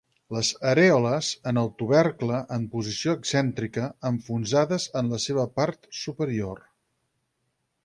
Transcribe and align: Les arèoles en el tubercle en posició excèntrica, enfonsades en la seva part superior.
Les 0.35 0.47
arèoles 0.69 1.27
en 1.51 1.59
el 1.63 1.69
tubercle 1.81 2.39
en 2.57 2.65
posició 2.71 3.13
excèntrica, 3.19 3.85
enfonsades 4.13 4.89
en 5.03 5.15
la 5.17 5.23
seva 5.29 5.47
part 5.61 5.89
superior. 6.01 6.67